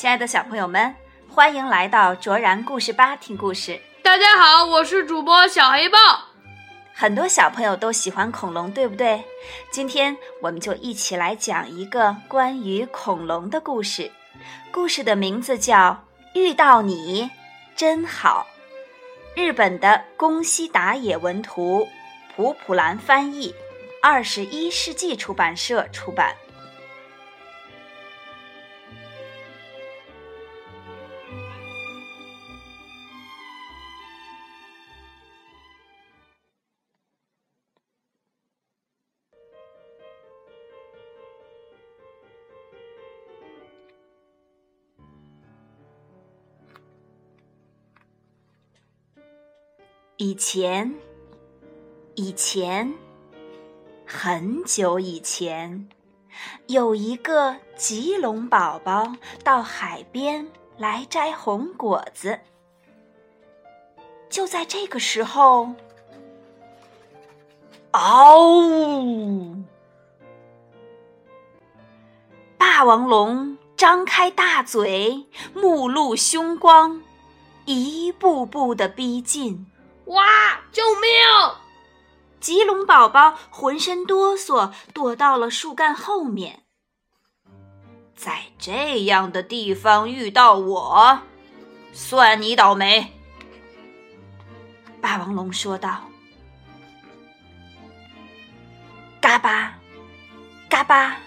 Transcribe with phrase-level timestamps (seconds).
[0.00, 0.94] 亲爱的小朋友们，
[1.28, 3.78] 欢迎来到卓然故事吧听故事。
[4.02, 5.98] 大家好，我是主播小黑豹。
[6.94, 9.22] 很多小朋友都喜欢恐龙，对不对？
[9.70, 14.10] 今天我们就一起来讲一个关于恐龙的故事。
[14.70, 15.76] 故事的名字叫
[16.32, 17.30] 《遇到你
[17.76, 18.46] 真好》，
[19.38, 21.86] 日本的宫西达也文图，
[22.34, 23.54] 普普兰翻译，
[24.02, 26.34] 二十一世纪出版社出版。
[50.22, 50.94] 以前，
[52.14, 52.92] 以前，
[54.04, 55.88] 很久以前，
[56.66, 62.38] 有一个棘龙宝宝到海边来摘红果子。
[64.28, 65.70] 就在这个时候，
[67.92, 69.56] 嗷！
[72.58, 77.02] 霸王龙张开大嘴，目露凶光，
[77.64, 79.66] 一步步的逼近。
[80.10, 80.60] 哇！
[80.72, 81.10] 救命！
[82.40, 86.64] 棘龙宝宝浑身哆嗦，躲到了树干后面。
[88.16, 91.20] 在这样的地方遇到我，
[91.92, 93.12] 算你倒霉。
[95.00, 96.08] 霸王龙说道
[99.22, 99.78] ：“嘎巴，
[100.68, 101.18] 嘎巴，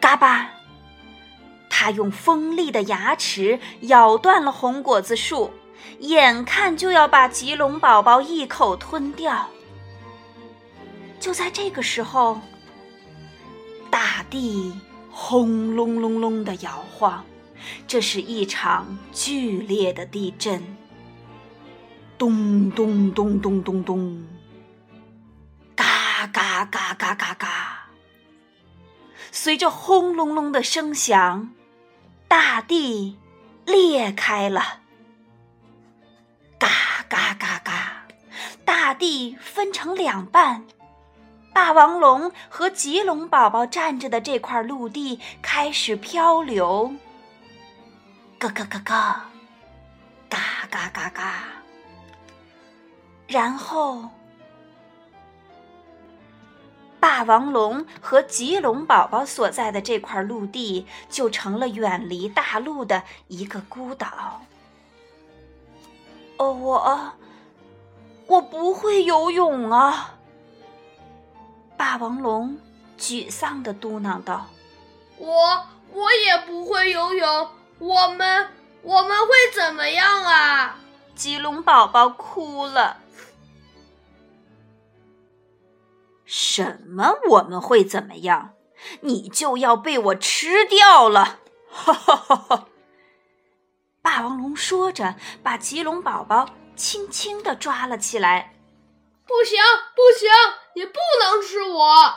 [0.00, 0.50] 嘎巴！”
[1.70, 5.52] 他用锋利的牙齿咬断了红果子树。
[6.00, 9.48] 眼看就要把棘龙宝宝一口吞掉，
[11.18, 12.40] 就在这个时候，
[13.90, 14.72] 大地
[15.10, 17.24] 轰隆隆隆的摇晃，
[17.86, 20.62] 这是一场剧烈的地震。
[22.18, 24.26] 咚咚咚咚咚咚，
[25.74, 27.88] 嘎嘎嘎嘎嘎嘎，
[29.30, 31.50] 随着轰隆隆的声响，
[32.26, 33.18] 大地
[33.66, 34.80] 裂开了。
[37.08, 38.06] 嘎嘎嘎！
[38.64, 40.64] 大地分成两半，
[41.52, 46.94] 霸王龙和棘龙宝宝站着的这块陆地开始漂流。
[48.38, 49.20] 咯咯咯咯，
[50.28, 51.44] 嘎嘎嘎嘎。
[53.26, 54.10] 然后，
[57.00, 64.42] 霸王龙和棘龙宝宝所在的这块陆地就成了远离大陆的一个孤岛。
[66.38, 67.12] 哦，我
[68.26, 70.14] 我不会游泳啊！
[71.76, 72.58] 霸王龙
[72.98, 74.46] 沮丧的嘟囔道
[75.18, 77.48] ：“我我也不会游泳，
[77.78, 78.48] 我们
[78.82, 80.78] 我们会怎么样啊？”
[81.14, 82.98] 棘龙宝宝哭了。
[86.24, 87.14] 什么？
[87.28, 88.50] 我们会怎么样？
[89.00, 91.38] 你就要被我吃掉了！
[91.70, 92.66] 哈哈哈哈！
[94.86, 98.54] 说着，把棘龙宝宝轻轻地抓了起来。
[99.26, 99.58] 不行，
[99.96, 100.30] 不行，
[100.76, 102.14] 你不能吃我！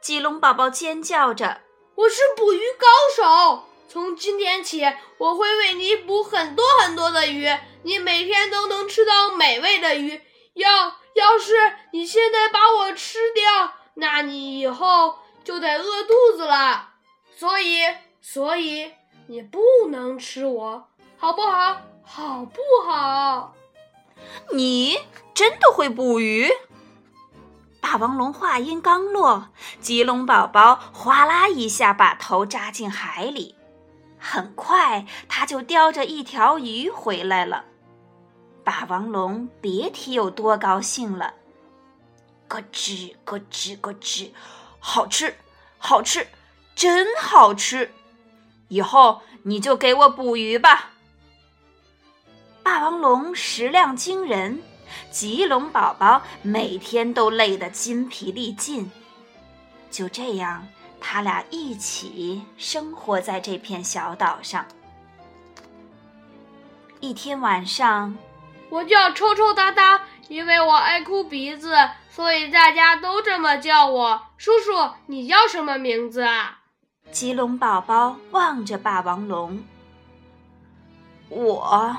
[0.00, 1.62] 棘龙宝宝尖叫着
[1.96, 2.86] ：“我是捕鱼高
[3.16, 4.84] 手，从今天起，
[5.18, 7.48] 我会为你捕很多很多的鱼，
[7.82, 10.22] 你每天都能吃到美味的鱼。
[10.52, 10.70] 要
[11.14, 16.90] 要是你现在把我吃掉，那你以后就得饿肚子了。
[17.36, 17.82] 所以，
[18.20, 18.92] 所以
[19.26, 19.58] 你不
[19.90, 21.80] 能吃我。”好不好？
[22.04, 23.54] 好不好？
[24.52, 24.98] 你
[25.34, 26.48] 真的会捕鱼？
[27.80, 29.48] 霸王龙话音刚落，
[29.80, 33.54] 棘龙宝宝哗啦一下把头扎进海里，
[34.18, 37.64] 很快他就叼着一条鱼回来了。
[38.64, 41.34] 霸王龙别提有多高兴了，
[42.48, 44.30] 咯吱咯吱咯吱，
[44.78, 45.36] 好吃，
[45.76, 46.26] 好吃，
[46.74, 47.92] 真好吃！
[48.68, 50.92] 以后你就给我捕鱼吧。
[52.64, 54.62] 霸王龙食量惊人，
[55.10, 58.90] 棘龙宝宝每天都累得筋疲力尽。
[59.90, 60.66] 就这样，
[60.98, 64.64] 他俩一起生活在这片小岛上。
[67.00, 68.16] 一天晚上，
[68.70, 71.76] 我叫抽抽搭搭，因为我爱哭鼻子，
[72.08, 74.22] 所以大家都这么叫我。
[74.38, 76.60] 叔叔，你叫什么名字啊？
[77.12, 79.62] 棘龙宝宝望着霸王龙，
[81.28, 81.94] 我。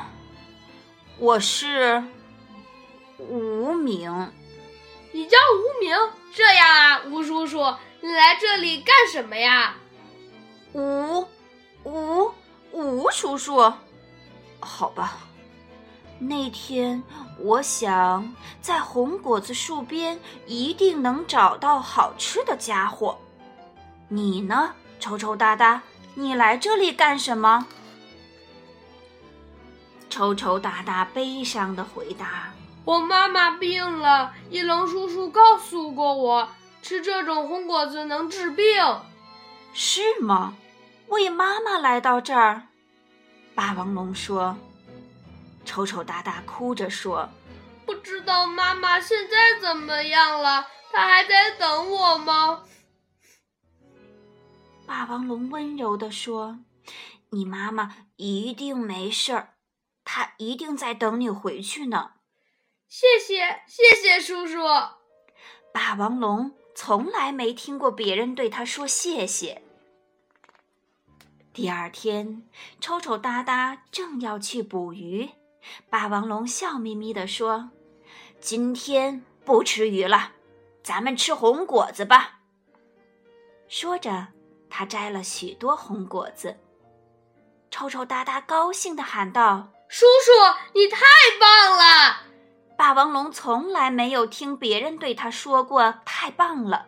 [1.17, 2.03] 我是
[3.17, 4.31] 无名，
[5.13, 5.95] 你叫无名？
[6.33, 9.75] 这样啊，吴叔叔，你来这里干什么呀？
[10.73, 11.25] 吴
[11.85, 12.29] 吴
[12.73, 13.71] 吴叔叔，
[14.59, 15.19] 好吧。
[16.19, 17.01] 那天
[17.39, 23.17] 我想在红果子树边一定能找到好吃的家伙。
[24.09, 25.81] 你呢，抽抽搭搭？
[26.13, 27.67] 你来这里干什么？
[30.15, 32.53] 抽抽搭搭悲伤的回答
[32.85, 36.47] ：“我妈妈病了，翼龙叔叔告诉过我，
[36.81, 38.65] 吃这种红果子能治病。”
[39.75, 40.55] 是吗？
[41.09, 42.67] 为妈妈来到这儿？
[43.53, 44.55] 霸王龙说。
[45.65, 47.27] 抽抽搭搭哭着说
[47.85, 50.65] ：“不知道妈妈现在怎么样了？
[50.93, 52.63] 她还在等我吗？”
[54.87, 56.59] 霸王龙温柔地说
[57.31, 59.54] ：“你妈妈一定没事儿，
[60.05, 62.11] 她一定在等你回去呢。”
[62.87, 64.59] 谢谢，谢谢叔叔。
[65.73, 69.61] 霸王龙从来没听过别人对他说谢谢。
[71.51, 72.47] 第二天，
[72.79, 75.29] 抽抽搭搭正要去捕鱼，
[75.89, 77.71] 霸王龙笑眯眯地说
[78.39, 80.33] ：“今天不吃鱼了，
[80.83, 82.39] 咱们吃红果子吧。”
[83.67, 84.27] 说着。
[84.67, 86.57] 他摘了许多红果子，
[87.71, 90.31] 抽抽搭搭高兴地喊道：“叔叔，
[90.73, 90.99] 你太
[91.39, 92.23] 棒了！”
[92.77, 96.87] 霸王龙从来没有听别人对他说过“太棒了”。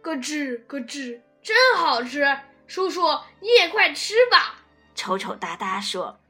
[0.00, 2.24] 咯吱咯吱，真好吃！
[2.68, 3.00] 叔叔，
[3.40, 4.62] 你也快吃吧。
[4.94, 6.20] 丑丑哒哒说。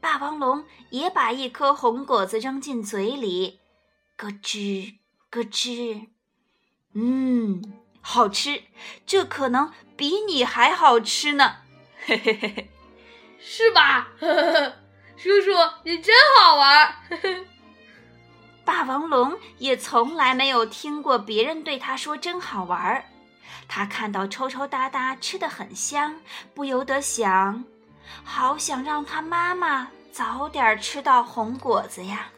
[0.00, 3.60] 霸王龙也把一颗红果子扔进嘴里，
[4.16, 4.96] 咯吱
[5.30, 6.08] 咯吱，
[6.94, 7.62] 嗯。
[8.00, 8.64] 好吃，
[9.06, 11.58] 这可能比你还好吃呢，
[12.04, 12.69] 嘿嘿嘿嘿，
[13.40, 14.08] 是吧？
[15.16, 15.52] 叔叔，
[15.84, 16.94] 你真好玩。
[18.64, 23.04] 霸王龙也从来没有听过别人对他说“真好玩”。
[23.66, 26.20] 他看到抽抽搭搭吃的很香，
[26.54, 27.64] 不由得想：
[28.24, 32.28] 好想让他妈妈早点吃到红果子呀。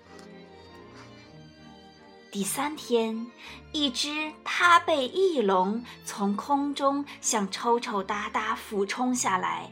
[2.30, 3.26] 第三天，
[3.72, 9.70] 一只它背翼龙从空中向抽抽搭搭俯冲下来，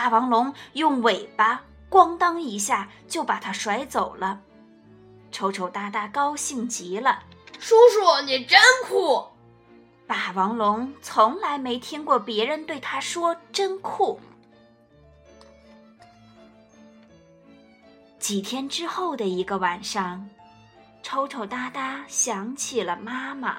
[0.00, 4.40] 霸王龙用尾巴“咣当”一下就把它甩走了。
[5.30, 7.22] 抽抽搭搭高兴极了
[7.60, 9.22] ：“叔叔，你真酷！”
[10.08, 14.18] 霸王龙从来没听过别人对他说“真酷”。
[18.18, 20.26] 几天之后的一个晚上。
[21.02, 23.58] 抽抽搭搭想起了妈妈，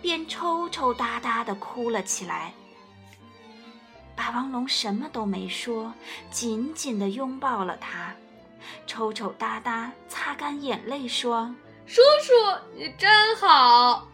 [0.00, 2.54] 便抽抽搭搭的哭了起来。
[4.22, 5.92] 霸王龙什么都没说，
[6.30, 8.14] 紧紧的拥抱了他。
[8.86, 11.52] 抽抽搭搭擦干眼泪说
[11.88, 12.32] ：“叔叔，
[12.76, 14.06] 你真好。”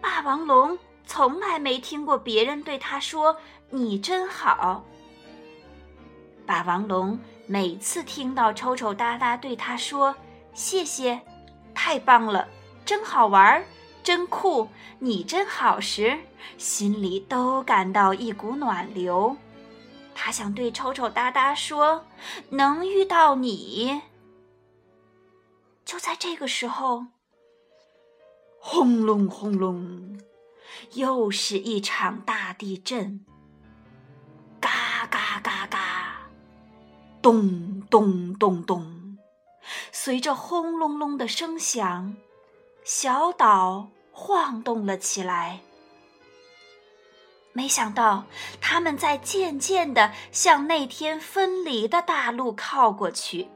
[0.00, 3.36] 霸王龙从来没听过别人对他说
[3.68, 4.82] “你真好”。
[6.46, 10.16] 霸王龙每次听到抽抽搭搭对他说
[10.54, 11.20] “谢谢”。
[11.74, 12.48] 太棒了，
[12.86, 13.62] 真好玩，
[14.04, 14.68] 真酷！
[14.98, 16.18] 你真好时，
[16.58, 19.34] 心里都感到一股暖流。
[20.14, 22.04] 他想对抽抽搭搭说
[22.50, 24.02] ：“能遇到你。”
[25.86, 27.06] 就在这个时候，
[28.60, 30.20] 轰隆轰隆，
[30.92, 33.24] 又是一场大地震。
[34.60, 36.28] 嘎嘎嘎嘎，
[37.22, 39.18] 咚咚咚咚。
[39.90, 42.14] 随着轰隆隆的声响，
[42.84, 45.60] 小岛晃动了起来。
[47.54, 48.24] 没想到，
[48.60, 53.48] 他们在渐渐地向那天分离的大陆靠过去，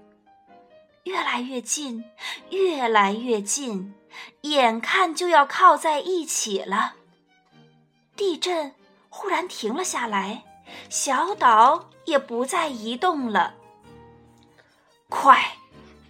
[1.02, 2.04] 越来越近，
[2.48, 3.94] 越来越近，
[4.42, 6.94] 眼看就要靠在一起了。
[8.16, 8.74] 地震
[9.10, 10.44] 忽然停了下来，
[10.88, 13.54] 小岛也不再移动了。
[15.10, 15.58] 快！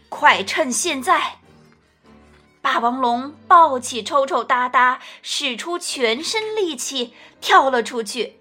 [0.09, 1.39] 快趁现在！
[2.61, 8.41] 霸王龙抱起抽抽搭搭，使出全身力气跳了出去。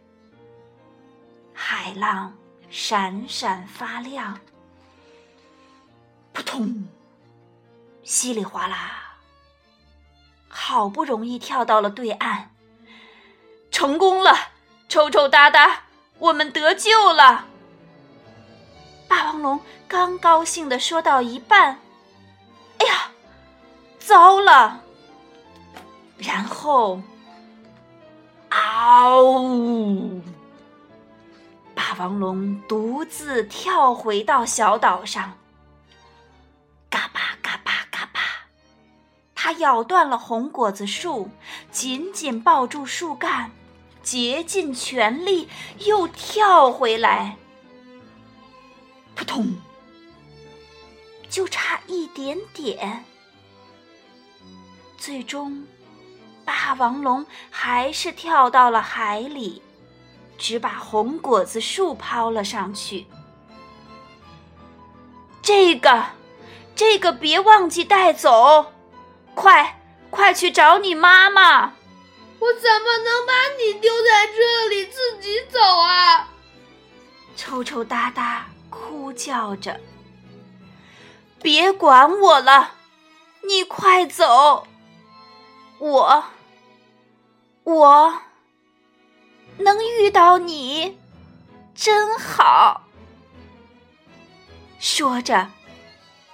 [1.53, 2.35] 海浪
[2.69, 4.39] 闪闪发亮，
[6.33, 6.87] 扑通，
[8.03, 9.17] 稀里哗啦，
[10.47, 12.49] 好不容易跳到了对岸，
[13.71, 14.35] 成功了！
[14.89, 15.83] 抽抽搭搭，
[16.19, 17.45] 我们得救了！
[19.07, 19.59] 霸王龙。
[19.89, 21.79] 刚高兴的说到一半，
[24.07, 24.83] 糟了！
[26.17, 27.01] 然后，
[28.47, 30.21] 嗷！
[31.75, 35.33] 霸王龙独自跳回到小岛上，
[36.89, 38.21] 嘎巴嘎巴嘎巴，
[39.35, 41.29] 它咬断了红果子树，
[41.69, 43.51] 紧紧抱住树干，
[44.01, 45.49] 竭尽全力
[45.79, 47.35] 又跳回来，
[49.15, 49.57] 扑通，
[51.29, 53.03] 就差一点点。
[54.97, 55.65] 最终，
[56.43, 59.61] 霸王龙还是跳到了海里，
[60.37, 63.05] 只把红果子树抛了上去。
[65.41, 66.05] 这个，
[66.75, 68.73] 这个别忘记带走，
[69.33, 71.73] 快，快去找你妈妈！
[72.39, 76.27] 我怎么能把你丢在这里自己走啊？
[77.35, 79.79] 抽抽搭搭哭叫着。
[81.41, 82.71] 别管我了，
[83.47, 84.67] 你快走！
[85.79, 86.23] 我，
[87.63, 88.21] 我
[89.57, 90.97] 能遇到你，
[91.75, 92.83] 真好。
[94.79, 95.49] 说着，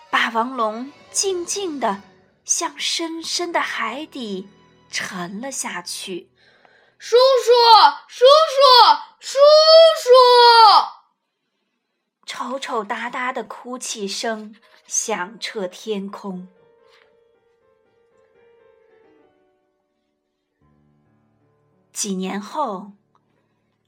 [0.10, 2.02] 霸王龙静静地
[2.46, 4.50] 向深深的海底
[4.90, 6.30] 沉了下去。
[6.98, 7.52] 叔叔，
[8.08, 8.26] 叔
[9.20, 9.40] 叔，叔
[10.04, 10.10] 叔！
[12.26, 14.56] 丑丑哒哒的哭泣声
[14.88, 16.48] 响彻天空。
[21.94, 22.92] 几年后，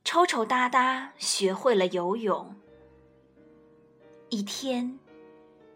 [0.04, 2.56] 丑丑哒哒学会了游泳。
[4.30, 5.00] 一天，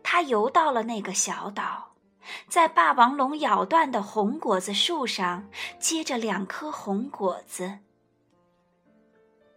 [0.04, 1.96] 他游到了那个小岛，
[2.48, 7.80] 在霸王龙咬断的红果子树上结着两颗红果子。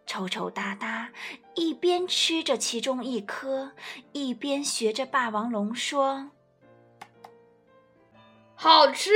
[0.06, 1.10] 抽抽搭搭，
[1.54, 3.72] 一边吃着其中一颗，
[4.12, 6.30] 一边学着霸王龙说
[8.56, 9.10] ：“好吃，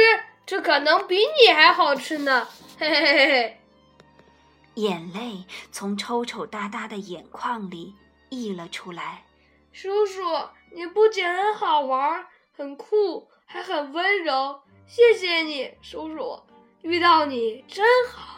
[0.45, 3.61] 这可能比你还好吃呢！”嘿嘿嘿嘿。
[4.75, 7.95] 眼泪从抽抽搭搭的眼眶里
[8.29, 9.25] 溢了出来。
[9.73, 10.23] 叔叔，
[10.73, 14.61] 你不仅很好玩、很酷，还很温柔。
[14.87, 16.39] 谢谢你，叔叔，
[16.83, 18.36] 遇到你真好。